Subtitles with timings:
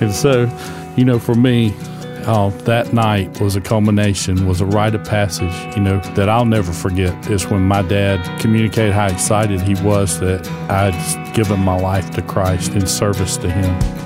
[0.00, 0.50] And so,
[0.96, 1.74] you know, for me,
[2.26, 6.46] uh, that night was a culmination, was a rite of passage, you know, that I'll
[6.46, 7.30] never forget.
[7.30, 12.22] Is when my dad communicated how excited he was that I'd given my life to
[12.22, 14.03] Christ in service to Him.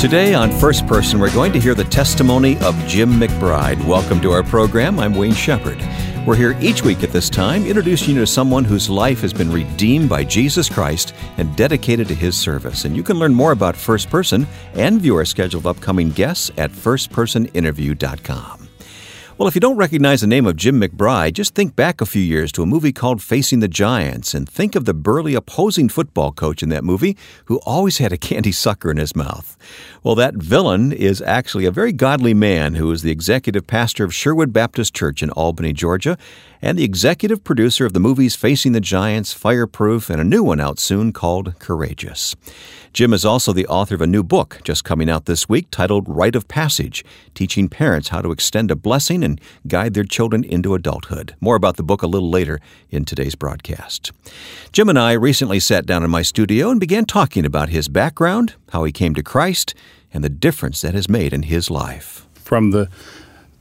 [0.00, 3.82] Today on First Person, we're going to hear the testimony of Jim McBride.
[3.86, 4.98] Welcome to our program.
[4.98, 5.78] I'm Wayne Shepherd.
[6.26, 9.50] We're here each week at this time, introducing you to someone whose life has been
[9.50, 12.84] redeemed by Jesus Christ and dedicated to his service.
[12.84, 16.50] And you can learn more about First Person and view our schedule of upcoming guests
[16.58, 18.63] at firstpersoninterview.com.
[19.36, 22.22] Well, if you don't recognize the name of Jim McBride, just think back a few
[22.22, 26.30] years to a movie called Facing the Giants and think of the burly opposing football
[26.30, 27.16] coach in that movie
[27.46, 29.56] who always had a candy sucker in his mouth.
[30.04, 34.14] Well, that villain is actually a very godly man who is the executive pastor of
[34.14, 36.16] Sherwood Baptist Church in Albany, Georgia,
[36.64, 40.60] and the executive producer of the movies Facing the Giants, Fireproof, and a new one
[40.60, 42.34] out soon called Courageous.
[42.94, 46.08] Jim is also the author of a new book just coming out this week titled
[46.08, 50.72] Rite of Passage, teaching parents how to extend a blessing and guide their children into
[50.72, 51.34] adulthood.
[51.38, 54.10] More about the book a little later in today's broadcast.
[54.72, 58.54] Jim and I recently sat down in my studio and began talking about his background,
[58.70, 59.74] how he came to Christ,
[60.14, 62.26] and the difference that has made in his life.
[62.32, 62.88] From the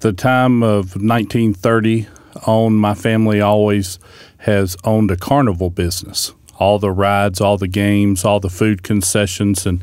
[0.03, 2.07] the time of 1930
[2.45, 3.99] on, my family always
[4.39, 9.65] has owned a carnival business all the rides, all the games, all the food concessions,
[9.65, 9.81] and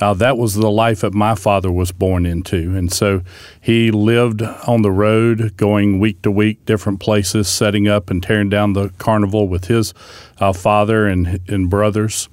[0.00, 2.76] uh, that was the life that my father was born into.
[2.76, 3.22] And so
[3.60, 8.48] he lived on the road, going week to week, different places, setting up and tearing
[8.48, 9.92] down the carnival with his
[10.38, 12.28] uh, father and and brothers.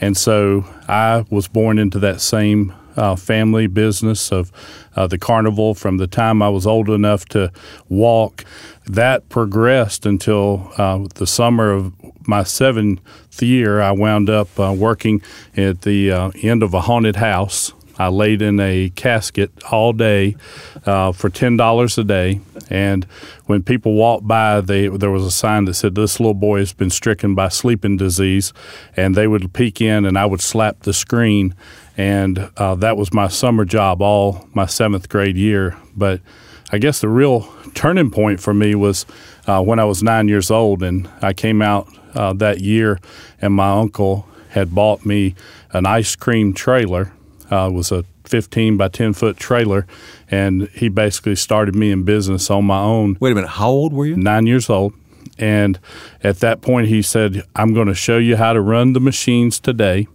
[0.00, 4.52] And so I was born into that same uh, family business of
[4.96, 7.52] uh, the carnival from the time I was old enough to
[7.88, 8.44] walk.
[8.86, 11.92] That progressed until uh, the summer of
[12.26, 13.00] my seventh
[13.42, 13.80] year.
[13.80, 15.22] I wound up uh, working
[15.56, 17.72] at the uh, end of a haunted house.
[17.98, 20.36] I laid in a casket all day
[20.86, 23.04] uh, for ten dollars a day, and
[23.46, 26.72] when people walked by, they, there was a sign that said, "This little boy has
[26.72, 28.52] been stricken by sleeping disease,"
[28.96, 31.54] and they would peek in, and I would slap the screen,
[31.96, 35.76] and uh, that was my summer job all my seventh grade year.
[35.96, 36.20] But
[36.70, 39.06] I guess the real turning point for me was
[39.46, 43.00] uh, when I was nine years old, and I came out uh, that year,
[43.40, 45.34] and my uncle had bought me
[45.72, 47.12] an ice cream trailer.
[47.50, 49.86] Uh, was a 15 by 10 foot trailer,
[50.30, 53.16] and he basically started me in business on my own.
[53.20, 54.16] Wait a minute, how old were you?
[54.16, 54.92] Nine years old.
[55.38, 55.78] And
[56.22, 59.60] at that point, he said, I'm going to show you how to run the machines
[59.60, 60.08] today,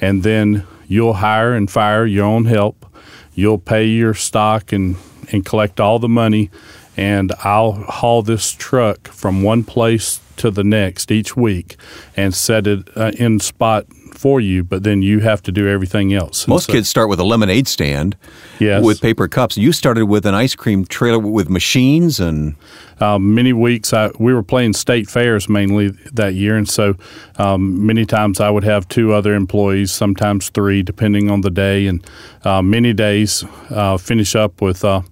[0.00, 2.86] and then you'll hire and fire your own help.
[3.34, 4.96] You'll pay your stock and,
[5.30, 6.50] and collect all the money,
[6.96, 11.76] and I'll haul this truck from one place to the next each week
[12.16, 16.14] and set it uh, in spot for you, but then you have to do everything
[16.14, 16.48] else.
[16.48, 18.16] Most so, kids start with a lemonade stand
[18.58, 18.82] yes.
[18.82, 19.56] with paper cups.
[19.56, 22.56] You started with an ice cream trailer with machines and.
[23.00, 26.94] Um, many weeks I, we were playing state fairs mainly that year, and so
[27.38, 31.88] um, many times I would have two other employees, sometimes three, depending on the day,
[31.88, 32.08] and
[32.44, 35.02] uh, many days uh, finish up with uh,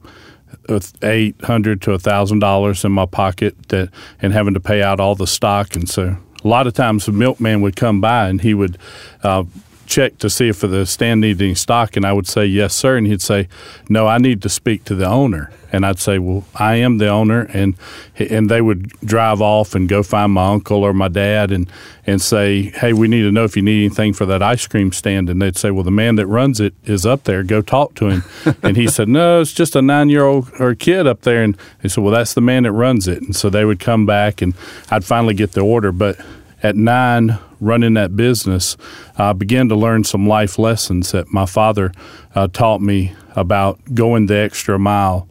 [1.03, 5.01] eight hundred to a thousand dollars in my pocket that, and having to pay out
[5.01, 5.75] all the stock.
[5.75, 8.79] And so a lot of times the milkman would come by and he would
[9.23, 9.45] uh,
[9.93, 12.97] check to see if the stand needed any stock, and I would say yes, sir,
[12.97, 13.47] and he'd say,
[13.91, 17.09] no, I need to speak to the owner, and I'd say, well, I am the
[17.09, 17.75] owner, and
[18.17, 21.71] and they would drive off and go find my uncle or my dad and
[22.07, 24.93] and say, hey, we need to know if you need anything for that ice cream
[24.93, 27.95] stand, and they'd say, well, the man that runs it is up there, go talk
[27.97, 28.25] to him,
[28.63, 31.55] and he said, no, it's just a nine year old or kid up there, and
[31.83, 34.41] they said, well, that's the man that runs it, and so they would come back,
[34.41, 34.55] and
[34.91, 36.19] I'd finally get the order, but
[36.63, 38.77] at nine running that business,
[39.17, 41.93] I began to learn some life lessons that my father
[42.35, 45.29] uh, taught me about going the extra mile.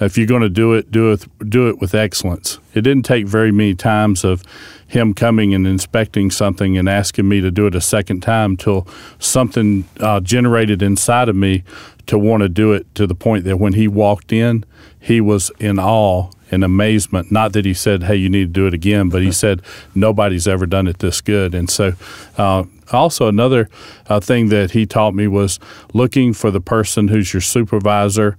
[0.00, 2.58] If you're going to do it, do it, do it with excellence.
[2.74, 4.42] It didn't take very many times of
[4.86, 8.86] him coming and inspecting something and asking me to do it a second time till
[9.18, 11.62] something uh, generated inside of me
[12.06, 14.64] to want to do it to the point that when he walked in,
[14.98, 17.30] he was in awe in amazement.
[17.32, 19.62] Not that he said, "Hey, you need to do it again," but he said,
[19.94, 21.94] "Nobody's ever done it this good." And so,
[22.36, 23.68] uh, also another
[24.08, 25.58] uh, thing that he taught me was
[25.92, 28.36] looking for the person who's your supervisor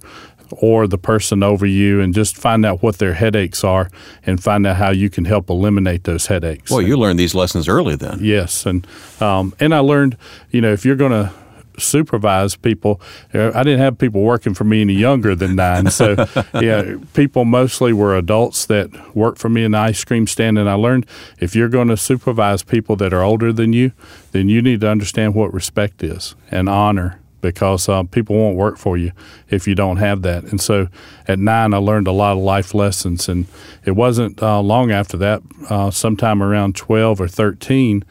[0.52, 3.90] or the person over you and just find out what their headaches are
[4.24, 6.70] and find out how you can help eliminate those headaches.
[6.70, 8.18] Well, you learned these lessons early then.
[8.22, 8.86] Yes, and
[9.20, 10.16] um, and I learned,
[10.50, 11.32] you know, if you're going to
[11.78, 13.00] supervise people.
[13.32, 15.90] I didn't have people working for me any younger than nine.
[15.90, 20.58] So, yeah, people mostly were adults that worked for me in the ice cream stand.
[20.58, 21.06] And I learned
[21.38, 23.92] if you're going to supervise people that are older than you,
[24.32, 28.76] then you need to understand what respect is and honor because uh, people won't work
[28.76, 29.12] for you
[29.48, 30.44] if you don't have that.
[30.44, 30.88] And so
[31.28, 33.28] at nine, I learned a lot of life lessons.
[33.28, 33.46] And
[33.84, 38.04] it wasn't uh, long after that, uh, sometime around 12 or 13,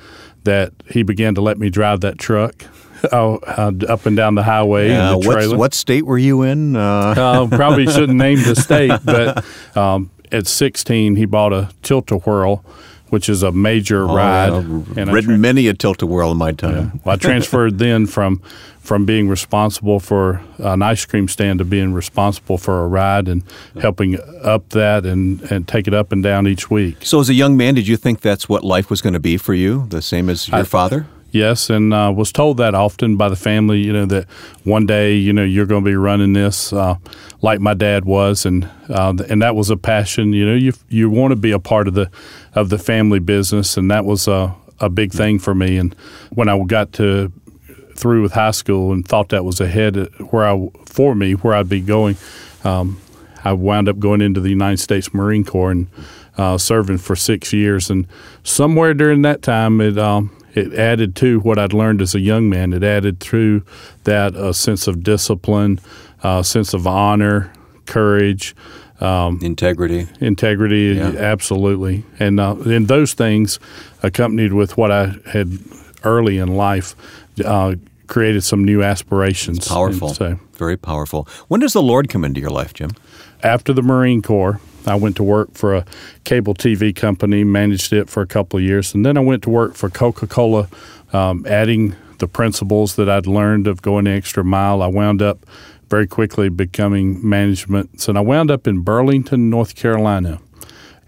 [0.44, 2.66] that he began to let me drive that truck.
[3.12, 4.90] Oh, uh, up and down the highway.
[5.16, 6.76] What's, what state were you in?
[6.76, 9.46] Uh, probably shouldn't name the state, but
[9.78, 12.64] um, at 16, he bought a tilt-a-whirl
[13.10, 14.50] which is a major oh, ride.
[14.50, 15.04] Yeah.
[15.04, 16.92] And ridden tra- many a tilt-a-whirl in my time.
[16.96, 17.02] Yeah.
[17.06, 18.42] Well, I transferred then from
[18.80, 23.42] from being responsible for an ice cream stand to being responsible for a ride and
[23.82, 26.98] helping up that and, and take it up and down each week.
[27.04, 29.38] So, as a young man, did you think that's what life was going to be
[29.38, 31.08] for you, the same as your I, father?
[31.36, 33.80] Yes, and uh, was told that often by the family.
[33.80, 34.24] You know that
[34.64, 36.96] one day, you know, you're going to be running this uh,
[37.42, 40.32] like my dad was, and uh, and that was a passion.
[40.32, 42.10] You know, you you want to be a part of the
[42.54, 45.76] of the family business, and that was a a big thing for me.
[45.76, 45.94] And
[46.30, 47.34] when I got to
[47.96, 51.68] through with high school and thought that was ahead where I for me where I'd
[51.68, 52.16] be going.
[52.64, 53.02] Um,
[53.44, 55.88] I wound up going into the United States Marine Corps and
[56.38, 57.90] uh, serving for six years.
[57.90, 58.08] And
[58.44, 62.50] somewhere during that time, it um, it added to what I'd learned as a young
[62.50, 62.74] man.
[62.74, 63.63] It added to
[64.06, 65.80] that a sense of discipline,
[66.24, 67.52] a sense of honor,
[67.86, 68.56] courage.
[69.02, 71.12] Um, integrity, integrity, yeah.
[71.18, 73.60] absolutely, and uh, and those things,
[74.02, 75.60] accompanied with what I had
[76.06, 76.96] early in life,
[77.44, 77.75] uh,
[78.08, 79.58] created some new aspirations.
[79.58, 80.13] It's powerful.
[80.13, 81.28] So, Very powerful.
[81.50, 82.92] When does the Lord come into your life, Jim?
[83.44, 85.86] After the Marine Corps, I went to work for a
[86.24, 89.50] cable TV company, managed it for a couple of years, and then I went to
[89.50, 90.68] work for Coca Cola,
[91.14, 94.82] um, adding the principles that I'd learned of going the extra mile.
[94.82, 95.46] I wound up
[95.90, 98.02] very quickly becoming management.
[98.02, 100.40] So I wound up in Burlington, North Carolina.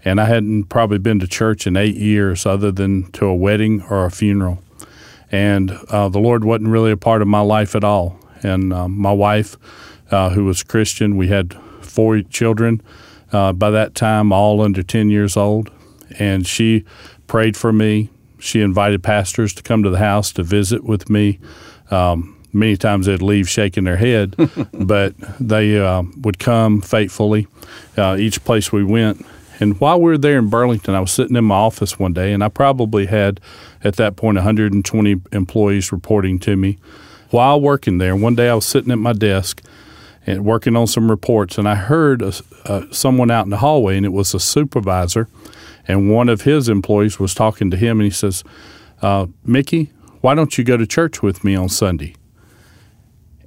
[0.04, 3.82] And I hadn't probably been to church in eight years other than to a wedding
[3.90, 4.62] or a funeral
[5.30, 8.18] and uh, the Lord wasn't really a part of my life at all.
[8.42, 9.56] And uh, my wife,
[10.10, 12.80] uh, who was Christian, we had four children
[13.32, 15.70] uh, by that time, all under 10 years old.
[16.18, 16.84] And she
[17.26, 18.10] prayed for me.
[18.38, 21.38] She invited pastors to come to the house to visit with me.
[21.90, 24.36] Um, many times they'd leave shaking their head,
[24.72, 27.46] but they uh, would come faithfully
[27.96, 29.24] uh, each place we went.
[29.60, 32.32] And while we were there in Burlington, I was sitting in my office one day,
[32.32, 33.40] and I probably had
[33.82, 36.78] at that point 120 employees reporting to me.
[37.30, 39.62] While working there, one day I was sitting at my desk
[40.28, 44.04] and working on some reports, and I heard a, someone out in the hallway, and
[44.04, 45.26] it was a supervisor,
[45.86, 48.44] and one of his employees was talking to him, and he says,
[49.00, 49.90] uh, "Mickey,
[50.20, 52.14] why don't you go to church with me on Sunday?"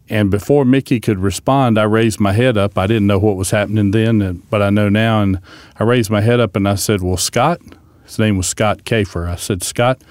[0.09, 2.77] And before Mickey could respond, I raised my head up.
[2.77, 5.21] I didn't know what was happening then, but I know now.
[5.21, 5.39] And
[5.79, 7.61] I raised my head up and I said, Well, Scott,
[8.03, 9.29] his name was Scott Kafer.
[9.29, 10.01] I said, Scott,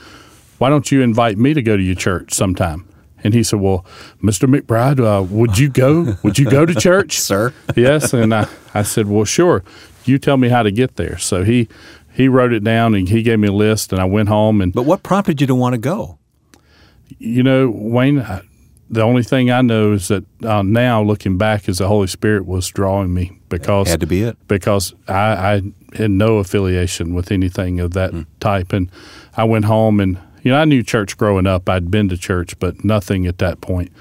[0.57, 2.90] why don't you invite me to go to your church sometime?
[3.23, 3.85] And he said, Well,
[4.23, 4.53] Mr.
[4.53, 6.17] McBride, uh, would you go?
[6.23, 7.21] Would you go to church?
[7.21, 7.53] Sir?
[7.77, 8.13] Yes.
[8.13, 9.63] And I, I said, Well, sure.
[10.05, 11.19] You tell me how to get there.
[11.19, 11.69] So he,
[12.13, 14.61] he wrote it down and he gave me a list, and I went home.
[14.61, 16.19] And But what prompted you to want to go?
[17.19, 18.25] You know, Wayne,
[18.91, 22.45] the only thing I know is that uh, now looking back, is the Holy Spirit
[22.45, 25.63] was drawing me because had to be it because I, I
[25.95, 28.27] had no affiliation with anything of that mm.
[28.41, 28.91] type, and
[29.37, 31.69] I went home and you know I knew church growing up.
[31.69, 33.93] I'd been to church, but nothing at that point.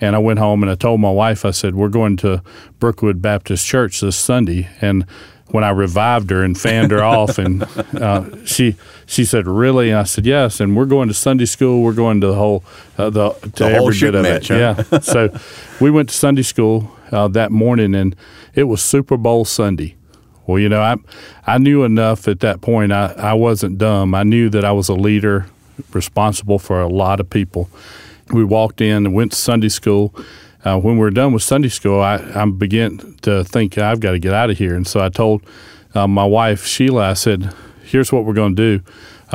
[0.00, 2.42] And I went home and I told my wife, I said, "We're going to
[2.80, 5.06] Brookwood Baptist Church this Sunday," and
[5.52, 7.62] when I revived her and fanned her off, and
[7.94, 11.82] uh, she she said, "Really?" And I said, "Yes." And we're going to Sunday school.
[11.82, 12.64] We're going to the whole
[12.98, 14.76] uh, the to the every bit of match, it.
[14.76, 14.84] Huh?
[14.90, 14.98] Yeah.
[15.00, 15.38] so
[15.80, 18.16] we went to Sunday school uh, that morning, and
[18.54, 19.94] it was Super Bowl Sunday.
[20.46, 20.96] Well, you know, I
[21.46, 22.92] I knew enough at that point.
[22.92, 24.14] I, I wasn't dumb.
[24.14, 25.46] I knew that I was a leader,
[25.92, 27.68] responsible for a lot of people.
[28.32, 30.14] We walked in and went to Sunday school
[30.64, 34.12] uh, when we were done with Sunday school, I, I began to think I've got
[34.12, 34.74] to get out of here.
[34.74, 35.44] And so I told
[35.94, 38.84] uh, my wife Sheila, I said, "Here's what we're going to do.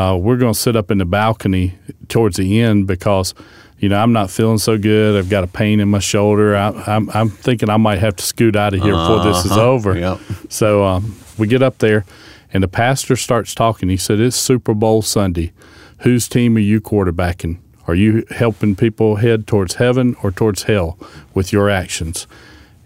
[0.01, 1.77] Uh, we're going to sit up in the balcony
[2.07, 3.33] towards the end because."
[3.79, 5.15] You know, I'm not feeling so good.
[5.15, 6.55] I've got a pain in my shoulder.
[6.55, 9.17] I, am I'm, I'm thinking I might have to scoot out of here uh-huh.
[9.17, 9.69] before this is uh-huh.
[9.69, 9.95] over.
[9.95, 10.19] Yep.
[10.49, 12.03] So um, we get up there,
[12.51, 13.87] and the pastor starts talking.
[13.89, 15.51] He said, "It's Super Bowl Sunday.
[15.99, 20.99] Whose team are you quarterbacking?" Are you helping people head towards heaven or towards hell
[21.33, 22.27] with your actions?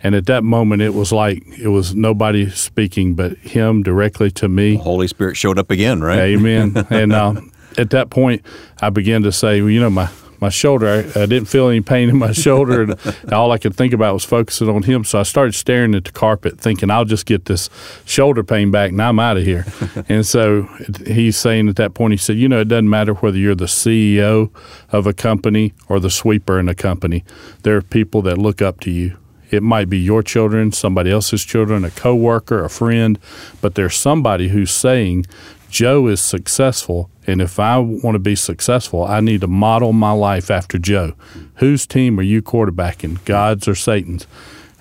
[0.03, 4.48] And at that moment, it was like it was nobody speaking but Him directly to
[4.48, 4.77] me.
[4.77, 6.20] The Holy Spirit showed up again, right?
[6.20, 6.86] Amen.
[6.91, 7.41] and uh,
[7.77, 8.44] at that point,
[8.80, 10.10] I began to say, well, you know, my
[10.41, 10.88] my shoulder.
[10.88, 14.13] I, I, didn't feel any pain in my shoulder, and all I could think about
[14.13, 15.03] was focusing on him.
[15.03, 17.69] So I started staring at the carpet, thinking, "I'll just get this
[18.03, 19.65] shoulder pain back, and I'm out of here."
[20.10, 20.63] and so
[21.05, 23.65] he's saying at that point, he said, "You know, it doesn't matter whether you're the
[23.65, 24.50] CEO
[24.91, 27.24] of a company or the sweeper in a company.
[27.62, 29.17] There are people that look up to you."
[29.51, 33.19] It might be your children, somebody else's children, a coworker, a friend,
[33.60, 35.25] but there's somebody who's saying,
[35.69, 40.11] Joe is successful, and if I want to be successful, I need to model my
[40.11, 41.13] life after Joe.
[41.55, 44.27] Whose team are you quarterbacking, God's or Satan's?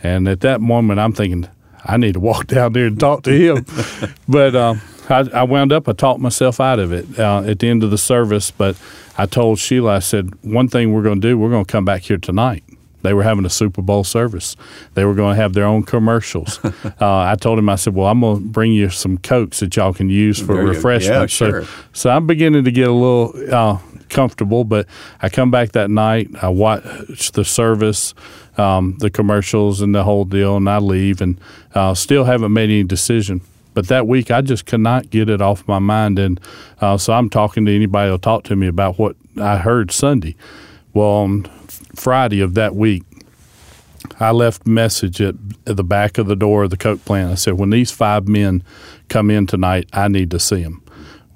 [0.02, 1.49] And at that moment, I'm thinking,
[1.85, 3.64] I need to walk down there and talk to him.
[4.28, 7.69] but um, I, I, wound up, I talked myself out of it uh, at the
[7.69, 8.50] end of the service.
[8.50, 8.76] But
[9.16, 11.85] I told Sheila, I said, one thing we're going to do, we're going to come
[11.85, 12.64] back here tonight.
[13.02, 14.57] They were having a Super Bowl service.
[14.95, 16.61] They were going to have their own commercials.
[16.64, 19.75] uh, I told him, I said, "Well, I'm going to bring you some cokes that
[19.76, 21.64] y'all can use for refreshments." Yeah, sure.
[21.64, 23.78] So, so I'm beginning to get a little uh,
[24.11, 24.64] comfortable.
[24.64, 24.87] But
[25.23, 26.28] I come back that night.
[26.42, 28.14] I watch the service,
[28.59, 31.40] um, the commercials, and the whole deal, and I leave, and
[31.75, 33.40] uh, still haven't made any decision.
[33.73, 36.40] But that week, I just could not get it off my mind, and
[36.80, 40.35] uh, so I'm talking to anybody who'll talk to me about what I heard Sunday.
[40.92, 41.42] Well, on
[42.00, 43.02] Friday of that week,
[44.19, 45.35] I left message at,
[45.66, 47.30] at, the back of the door of the Coke plant.
[47.30, 48.64] I said, when these five men
[49.11, 50.83] come in tonight, I need to see them.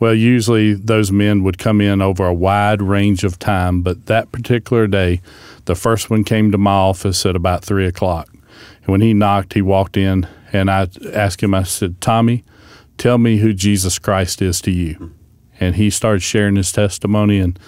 [0.00, 4.32] Well, usually those men would come in over a wide range of time, but that
[4.32, 5.20] particular day,
[5.66, 8.30] the first one came to my office at about three o'clock.
[8.32, 12.42] And when he knocked, he walked in, and I asked him, I said, Tommy,
[12.96, 15.12] tell me who Jesus Christ is to you.
[15.60, 17.58] And he started sharing his testimony, and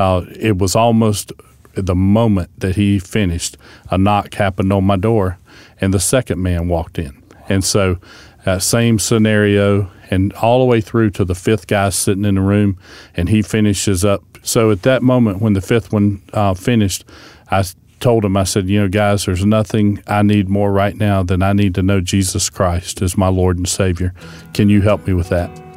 [0.00, 1.32] uh, it was almost
[1.74, 3.56] the moment that he finished,
[3.90, 5.38] a knock happened on my door,
[5.80, 7.22] and the second man walked in.
[7.48, 7.98] And so,
[8.46, 12.40] uh, same scenario, and all the way through to the fifth guy sitting in the
[12.40, 12.78] room,
[13.14, 14.22] and he finishes up.
[14.42, 17.04] So, at that moment, when the fifth one uh, finished,
[17.50, 17.64] I
[18.00, 21.42] told him, I said, You know, guys, there's nothing I need more right now than
[21.42, 24.14] I need to know Jesus Christ as my Lord and Savior.
[24.54, 25.69] Can you help me with that?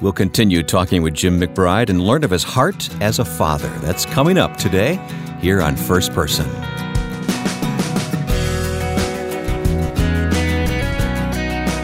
[0.00, 3.68] We'll continue talking with Jim McBride and learn of his heart as a father.
[3.80, 4.98] That's coming up today
[5.40, 6.50] here on First Person.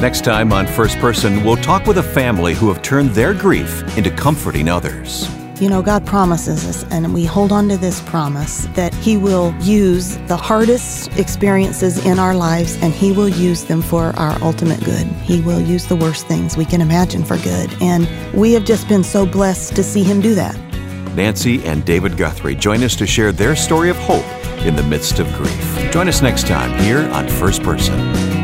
[0.00, 3.82] Next time on First Person, we'll talk with a family who have turned their grief
[3.98, 5.28] into comforting others.
[5.58, 9.54] You know, God promises us, and we hold on to this promise that He will
[9.62, 14.84] use the hardest experiences in our lives and He will use them for our ultimate
[14.84, 15.06] good.
[15.22, 17.74] He will use the worst things we can imagine for good.
[17.80, 20.54] And we have just been so blessed to see Him do that.
[21.14, 24.26] Nancy and David Guthrie join us to share their story of hope
[24.66, 25.90] in the midst of grief.
[25.90, 28.35] Join us next time here on First Person.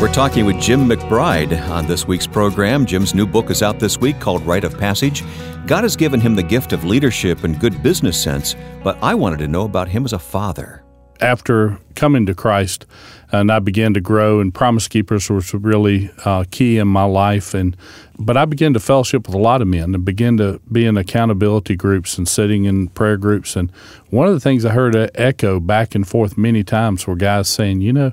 [0.00, 2.86] We're talking with Jim McBride on this week's program.
[2.86, 5.22] Jim's new book is out this week called Rite of Passage.
[5.66, 9.40] God has given him the gift of leadership and good business sense, but I wanted
[9.40, 10.82] to know about him as a father.
[11.20, 12.86] After coming to Christ,
[13.30, 17.52] and I began to grow, and Promise Keepers was really uh, key in my life.
[17.52, 17.76] And
[18.18, 20.96] but I began to fellowship with a lot of men, and began to be in
[20.96, 23.54] accountability groups and sitting in prayer groups.
[23.54, 23.70] And
[24.08, 27.82] one of the things I heard echo back and forth many times were guys saying,
[27.82, 28.12] you know,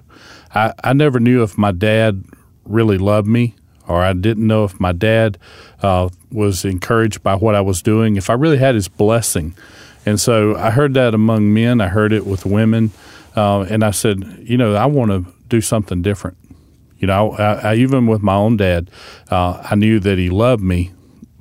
[0.57, 2.23] I, I never knew if my dad
[2.65, 3.55] really loved me
[3.87, 5.37] or I didn't know if my dad
[5.81, 9.55] uh, was encouraged by what I was doing, if I really had his blessing.
[10.05, 12.91] And so I heard that among men, I heard it with women,
[13.35, 16.37] uh, and I said, you know, I want to do something different.
[16.97, 18.89] You know, I, I, even with my own dad,
[19.29, 20.91] uh, I knew that he loved me,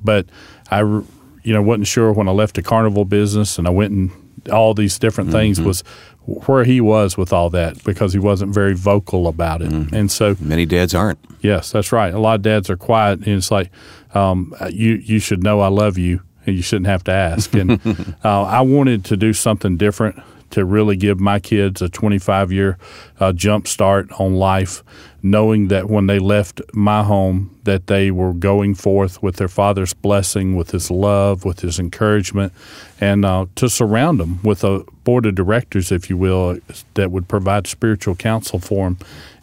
[0.03, 0.27] but
[0.69, 4.11] I, you know, wasn't sure when I left the carnival business and I went and
[4.51, 5.67] all these different things mm-hmm.
[5.67, 5.83] was
[6.27, 9.69] where he was with all that because he wasn't very vocal about it.
[9.69, 9.93] Mm.
[9.93, 11.19] And so many dads aren't.
[11.41, 12.13] Yes, that's right.
[12.13, 13.71] A lot of dads are quiet, and it's like
[14.13, 17.53] um, you you should know I love you, and you shouldn't have to ask.
[17.53, 17.79] And
[18.23, 22.77] uh, I wanted to do something different to really give my kids a 25 year
[23.19, 24.83] uh, jump start on life
[25.23, 29.93] knowing that when they left my home that they were going forth with their father's
[29.93, 32.53] blessing with his love with his encouragement
[32.99, 36.59] and uh, to surround them with a board of directors if you will
[36.93, 38.97] that would provide spiritual counsel for them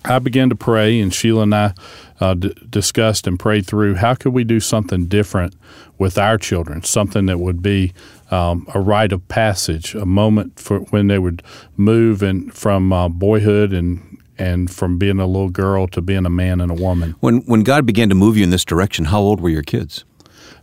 [0.04, 1.74] i began to pray and sheila and i
[2.20, 5.54] uh, d- discussed and prayed through how could we do something different
[5.98, 6.82] with our children?
[6.82, 7.92] Something that would be
[8.34, 11.42] um, a rite of passage, a moment for when they would
[11.76, 16.30] move and from uh, boyhood and and from being a little girl to being a
[16.30, 17.14] man and a woman.
[17.20, 20.04] When when God began to move you in this direction, how old were your kids?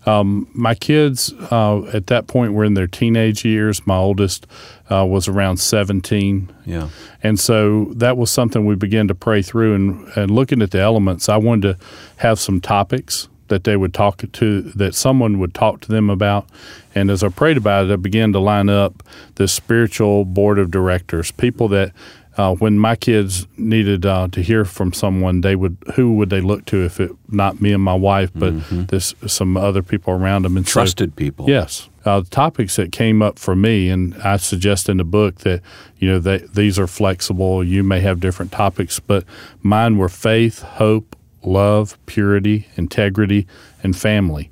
[0.05, 3.85] Um, my kids uh, at that point were in their teenage years.
[3.85, 4.47] My oldest
[4.89, 6.51] uh, was around 17.
[6.65, 6.89] Yeah.
[7.21, 10.79] And so that was something we began to pray through and, and looking at the
[10.79, 11.29] elements.
[11.29, 11.85] I wanted to
[12.17, 16.47] have some topics that they would talk to, that someone would talk to them about.
[16.95, 19.03] And as I prayed about it, I began to line up
[19.35, 21.91] the spiritual board of directors, people that
[22.37, 26.39] uh, when my kids needed uh, to hear from someone, they would who would they
[26.39, 28.85] look to if it not me and my wife, but mm-hmm.
[28.85, 31.49] this some other people around them and trusted so, people.
[31.49, 35.61] Yes, uh, topics that came up for me, and I suggest in the book that
[35.97, 37.65] you know that these are flexible.
[37.65, 39.25] You may have different topics, but
[39.61, 43.47] mine were faith, hope, love, purity, integrity,
[43.83, 44.51] and family.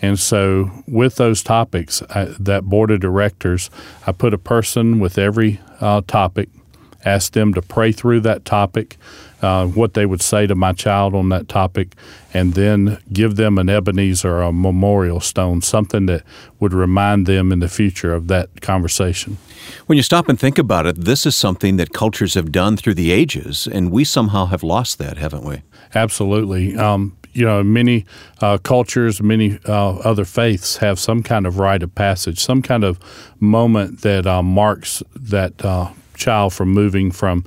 [0.00, 3.68] And so, with those topics, I, that board of directors,
[4.06, 6.48] I put a person with every uh, topic,
[7.04, 8.96] asked them to pray through that topic,
[9.42, 11.94] uh, what they would say to my child on that topic,
[12.34, 16.22] and then give them an Ebenezer or a memorial stone, something that
[16.60, 19.38] would remind them in the future of that conversation.
[19.86, 22.94] When you stop and think about it, this is something that cultures have done through
[22.94, 25.62] the ages, and we somehow have lost that, haven't we?
[25.94, 26.76] Absolutely.
[26.76, 28.04] Um, you know, many
[28.40, 32.84] uh, cultures, many uh, other faiths have some kind of rite of passage, some kind
[32.84, 32.98] of
[33.38, 37.44] moment that uh, marks that uh, child from moving from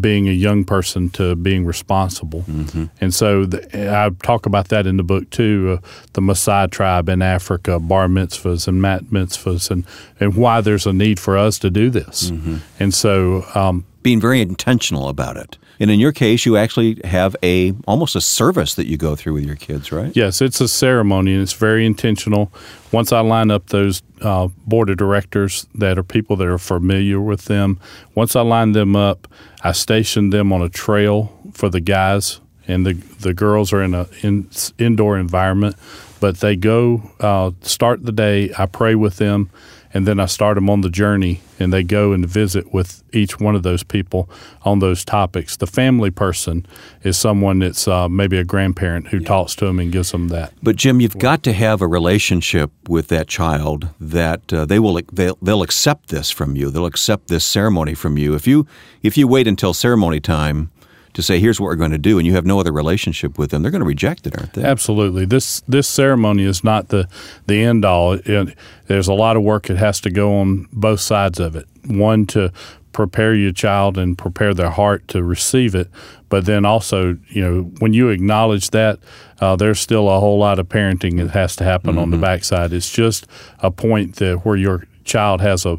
[0.00, 2.42] being a young person to being responsible.
[2.42, 2.86] Mm-hmm.
[3.00, 7.08] And so the, I talk about that in the book too uh, the Maasai tribe
[7.08, 9.84] in Africa, bar mitzvahs and bat mitzvahs, and,
[10.18, 12.30] and why there's a need for us to do this.
[12.30, 12.56] Mm-hmm.
[12.78, 15.58] And so, um, being very intentional about it.
[15.80, 19.32] And in your case, you actually have a almost a service that you go through
[19.32, 20.14] with your kids, right?
[20.14, 22.52] Yes, it's a ceremony and it's very intentional.
[22.92, 27.18] Once I line up those uh, board of directors that are people that are familiar
[27.18, 27.80] with them,
[28.14, 29.26] once I line them up,
[29.64, 33.94] I station them on a trail for the guys, and the the girls are in
[33.94, 35.76] a in, indoor environment.
[36.20, 38.52] But they go uh, start the day.
[38.58, 39.48] I pray with them
[39.92, 43.40] and then I start them on the journey, and they go and visit with each
[43.40, 44.30] one of those people
[44.62, 45.56] on those topics.
[45.56, 46.66] The family person
[47.02, 49.28] is someone that's uh, maybe a grandparent who yeah.
[49.28, 50.52] talks to them and gives them that.
[50.62, 55.00] But Jim, you've got to have a relationship with that child that uh, they will
[55.12, 56.70] they'll, they'll accept this from you.
[56.70, 58.34] They'll accept this ceremony from you.
[58.34, 58.66] If you
[59.02, 60.70] if you wait until ceremony time
[61.14, 63.50] to say, here's what we're going to do, and you have no other relationship with
[63.50, 64.62] them, they're going to reject it, aren't they?
[64.62, 65.24] Absolutely.
[65.24, 67.08] This this ceremony is not the,
[67.46, 68.12] the end all.
[68.12, 71.66] It, there's a lot of work that has to go on both sides of it.
[71.86, 72.52] One, to
[72.92, 75.88] prepare your child and prepare their heart to receive it.
[76.28, 78.98] But then also, you know, when you acknowledge that,
[79.40, 81.98] uh, there's still a whole lot of parenting that has to happen mm-hmm.
[82.00, 82.24] on the mm-hmm.
[82.24, 82.72] backside.
[82.72, 83.26] It's just
[83.60, 85.78] a point that where your child has a.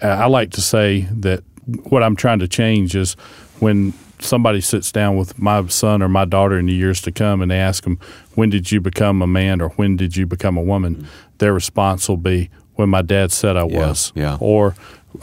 [0.00, 1.42] I like to say that
[1.84, 3.14] what I'm trying to change is
[3.60, 7.42] when somebody sits down with my son or my daughter in the years to come
[7.42, 7.98] and they ask them,
[8.34, 10.96] when did you become a man or when did you become a woman?
[10.96, 11.06] Mm-hmm.
[11.38, 14.12] Their response will be, when my dad said I was.
[14.14, 14.36] Yeah.
[14.40, 14.74] Or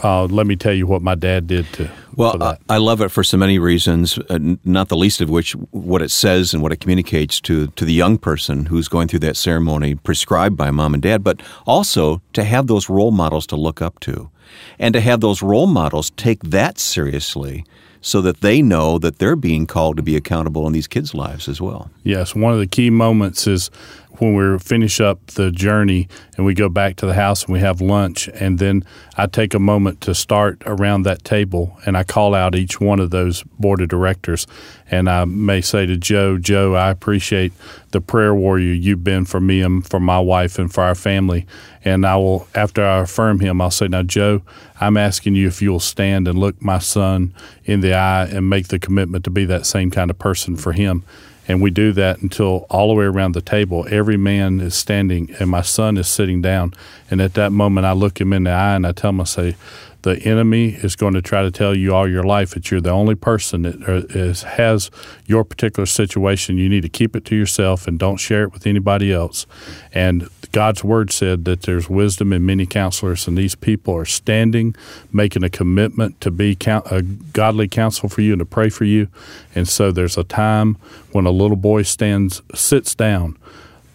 [0.02, 1.90] uh, let me tell you what my dad did to.
[2.16, 5.52] Well, I, I love it for so many reasons, uh, not the least of which
[5.70, 9.20] what it says and what it communicates to to the young person who's going through
[9.20, 13.56] that ceremony prescribed by mom and dad, but also to have those role models to
[13.56, 14.30] look up to,
[14.78, 17.64] and to have those role models take that seriously
[18.04, 21.48] so that they know that they're being called to be accountable in these kids' lives
[21.48, 21.90] as well.
[22.02, 23.70] Yes, one of the key moments is
[24.18, 27.60] when we finish up the journey and we go back to the house and we
[27.60, 28.84] have lunch and then
[29.16, 33.00] I take a moment to start around that table and I call out each one
[33.00, 34.46] of those board of directors
[34.90, 37.52] and I may say to Joe, Joe, I appreciate
[37.90, 41.46] the prayer warrior you've been for me and for my wife and for our family.
[41.84, 44.42] And I will, after I affirm him, I'll say, Now, Joe,
[44.80, 48.68] I'm asking you if you'll stand and look my son in the eye and make
[48.68, 51.04] the commitment to be that same kind of person for him.
[51.46, 55.34] And we do that until all the way around the table, every man is standing
[55.38, 56.72] and my son is sitting down.
[57.10, 59.24] And at that moment, I look him in the eye and I tell him, I
[59.24, 59.56] say,
[60.04, 62.90] the enemy is going to try to tell you all your life that you're the
[62.90, 64.90] only person that uh, has
[65.24, 66.58] your particular situation.
[66.58, 69.46] You need to keep it to yourself and don't share it with anybody else.
[69.94, 74.76] And God's word said that there's wisdom in many counselors, and these people are standing,
[75.12, 79.08] making a commitment to be a godly counsel for you and to pray for you.
[79.56, 80.76] And so there's a time
[81.10, 83.36] when a little boy stands, sits down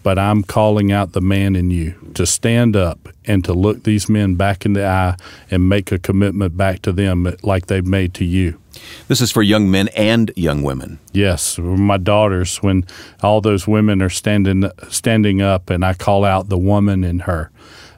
[0.02, 4.08] but I'm calling out the man in you to stand up and to look these
[4.08, 5.16] men back in the eye
[5.50, 8.59] and make a commitment back to them like they've made to you.
[9.08, 10.98] This is for young men and young women.
[11.12, 12.84] Yes, my daughters when
[13.22, 17.50] all those women are standing standing up and I call out the woman in her.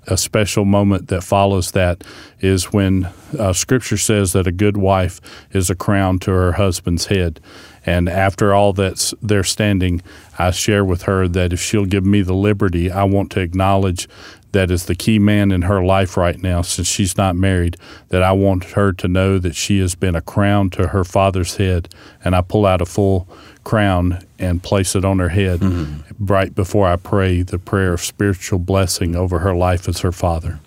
[0.06, 2.02] A special moment that follows that
[2.40, 5.20] is when uh, Scripture says that a good wife
[5.52, 7.40] is a crown to her husband's head.
[7.86, 10.02] And after all that's they're standing,
[10.38, 14.08] I share with her that if she'll give me the liberty, I want to acknowledge
[14.52, 17.76] that is the key man in her life right now since she's not married
[18.08, 21.56] that I want her to know that she has been a crown to her father's
[21.56, 21.88] head
[22.22, 23.26] and I pull out a full
[23.64, 26.24] crown and place it on her head mm-hmm.
[26.24, 30.60] right before I pray the prayer of spiritual blessing over her life as her father.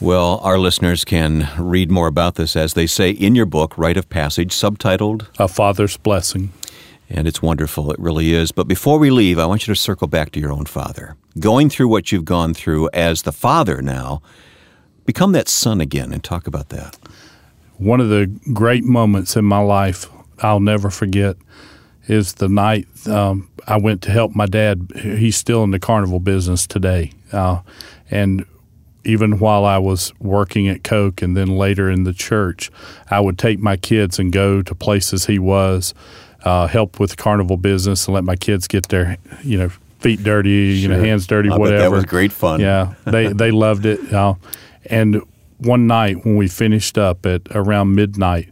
[0.00, 3.96] Well, our listeners can read more about this, as they say in your book, Rite
[3.96, 6.52] of Passage, subtitled A Father's Blessing.
[7.10, 8.52] And it's wonderful, it really is.
[8.52, 11.16] But before we leave, I want you to circle back to your own father.
[11.40, 14.22] Going through what you've gone through as the father now,
[15.04, 16.96] become that son again and talk about that.
[17.78, 20.06] One of the great moments in my life
[20.40, 21.36] I'll never forget
[22.08, 24.90] is the night um, I went to help my dad.
[24.96, 27.12] He's still in the carnival business today.
[27.32, 27.60] Uh,
[28.10, 28.46] and
[29.04, 32.70] even while I was working at Coke and then later in the church,
[33.10, 35.94] I would take my kids and go to places he was,
[36.44, 39.68] uh, help with the carnival business, and let my kids get their, you know,
[40.00, 40.82] feet dirty, sure.
[40.82, 41.82] you know, hands dirty, I whatever.
[41.82, 42.60] that was great fun.
[42.60, 44.12] Yeah, they they loved it.
[44.12, 44.34] Uh,
[44.86, 45.22] and
[45.58, 48.48] one night when we finished up at around midnight,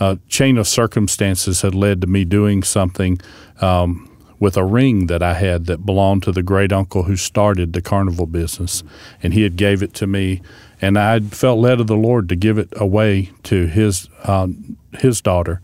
[0.00, 3.20] a chain of circumstances had led to me doing something.
[3.60, 4.06] Um,
[4.40, 7.82] with a ring that I had that belonged to the great uncle who started the
[7.82, 8.82] carnival business,
[9.22, 10.40] and he had gave it to me,
[10.80, 14.48] and I felt led of the Lord to give it away to his uh,
[14.98, 15.60] his daughter,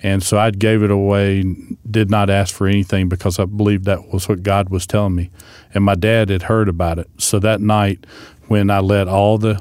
[0.00, 1.42] and so I gave it away,
[1.90, 5.30] did not ask for anything because I believed that was what God was telling me,
[5.74, 7.08] and my dad had heard about it.
[7.18, 8.06] So that night,
[8.46, 9.60] when I let all the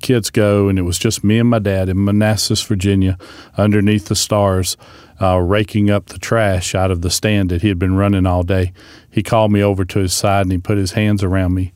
[0.00, 3.18] kids go, and it was just me and my dad in Manassas, Virginia,
[3.56, 4.76] underneath the stars
[5.20, 8.42] uh, raking up the trash out of the stand that he had been running all
[8.42, 8.72] day.
[9.10, 11.72] He called me over to his side and he put his hands around me.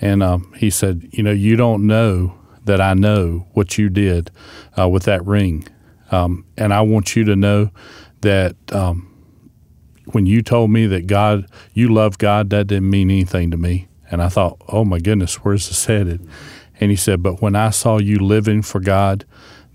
[0.00, 4.30] And um, he said, You know, you don't know that I know what you did
[4.78, 5.66] uh, with that ring.
[6.10, 7.70] Um, and I want you to know
[8.20, 9.08] that um,
[10.06, 13.88] when you told me that God, you love God, that didn't mean anything to me.
[14.10, 16.28] And I thought, oh my goodness, where's this headed?
[16.82, 19.24] And he said, but when I saw you living for God,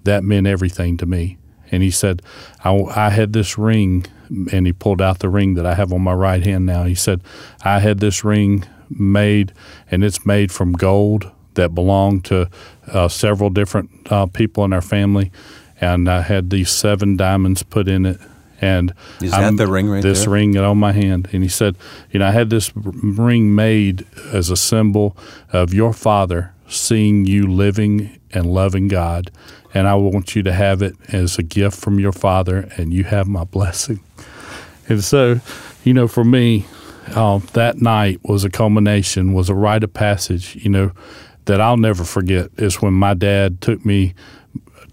[0.04, 1.38] that meant everything to me.
[1.72, 2.22] And he said,
[2.66, 4.06] I, I had this ring,
[4.52, 6.84] and he pulled out the ring that I have on my right hand now.
[6.84, 7.22] He said,
[7.64, 9.54] I had this ring made,
[9.90, 12.50] and it's made from gold that belonged to
[12.88, 15.32] uh, several different uh, people in our family.
[15.80, 18.20] And I had these seven diamonds put in it.
[18.60, 20.12] And is that I'm, the ring right there?
[20.12, 20.34] this there?
[20.34, 21.30] ring on my hand?
[21.32, 21.78] And he said,
[22.12, 25.16] you know, I had this ring made as a symbol
[25.54, 29.32] of your father seeing you living and loving God
[29.78, 33.04] and I want you to have it as a gift from your Father, and you
[33.04, 34.00] have my blessing.
[34.90, 35.40] And so,
[35.84, 36.66] you know, for me,
[37.10, 40.92] uh, that night was a culmination, was a rite of passage, you know,
[41.46, 44.16] that I'll never forget is when my dad took me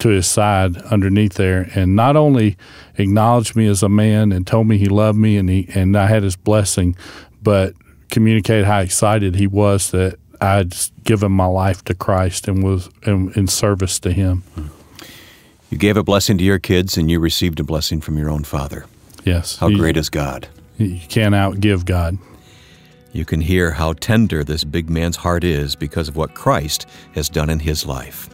[0.01, 2.57] to his side underneath there and not only
[2.97, 6.09] acknowledged me as a man and told me he loved me and he and I
[6.09, 6.95] had his blessing,
[7.43, 7.75] but
[8.11, 13.33] communicated how excited he was that I'd given my life to Christ and was in,
[13.35, 14.45] in service to Him.
[15.71, 18.45] You gave a blessing to your kids, and you received a blessing from your own
[18.45, 18.87] Father.
[19.25, 19.57] Yes.
[19.57, 20.49] How you, great is God?
[20.79, 22.19] You can't outgive God.
[23.13, 27.29] You can hear how tender this big man's heart is because of what Christ has
[27.29, 28.29] done in his life.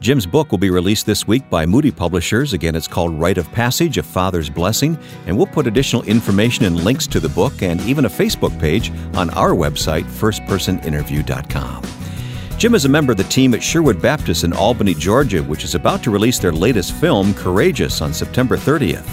[0.00, 2.54] Jim's book will be released this week by Moody Publishers.
[2.54, 6.82] Again, it's called Rite of Passage, A Father's Blessing, and we'll put additional information and
[6.82, 11.82] links to the book and even a Facebook page on our website, firstpersoninterview.com.
[12.56, 15.74] Jim is a member of the team at Sherwood Baptist in Albany, Georgia, which is
[15.74, 19.06] about to release their latest film, Courageous, on September 30th.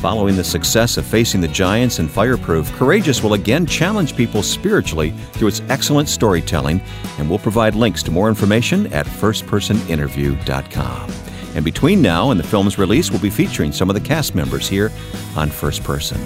[0.00, 5.10] Following the success of Facing the Giants and Fireproof, Courageous will again challenge people spiritually
[5.32, 6.80] through its excellent storytelling,
[7.18, 11.10] and we'll provide links to more information at firstpersoninterview.com.
[11.56, 14.68] And between now and the film's release, we'll be featuring some of the cast members
[14.68, 14.92] here
[15.36, 16.20] on First Person.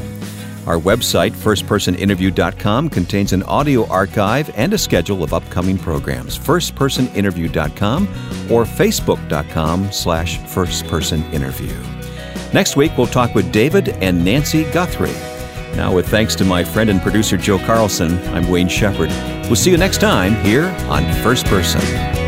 [0.67, 6.39] Our website, firstpersoninterview.com, contains an audio archive and a schedule of upcoming programs.
[6.39, 8.03] Firstpersoninterview.com
[8.51, 11.92] or facebook.com slash firstpersoninterview.
[12.53, 15.11] Next week, we'll talk with David and Nancy Guthrie.
[15.75, 19.09] Now, with thanks to my friend and producer Joe Carlson, I'm Wayne Shepherd.
[19.47, 22.22] We'll see you next time here on First Person.